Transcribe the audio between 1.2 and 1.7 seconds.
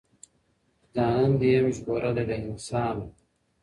دي یم